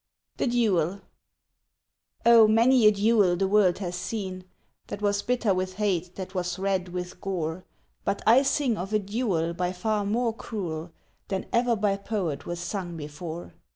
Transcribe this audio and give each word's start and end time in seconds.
=The 0.37 0.47
Duel= 0.47 1.01
Oh 2.25 2.47
many 2.47 2.87
a 2.87 2.91
duel 2.91 3.35
the 3.35 3.47
world 3.47 3.77
has 3.77 3.95
seen 3.95 4.45
That 4.87 4.99
was 4.99 5.21
bitter 5.21 5.53
with 5.53 5.75
hate, 5.75 6.15
that 6.15 6.33
was 6.33 6.57
red 6.57 6.89
with 6.89 7.21
gore, 7.21 7.65
But 8.03 8.23
I 8.25 8.41
sing 8.41 8.77
of 8.77 8.93
a 8.93 8.97
duel 8.97 9.53
by 9.53 9.73
far 9.73 10.03
more 10.03 10.33
cruel 10.33 10.91
Than 11.27 11.45
ever 11.53 11.75
by 11.75 11.97
poet 11.97 12.47
was 12.47 12.59
sung 12.59 12.97
before. 12.97 13.53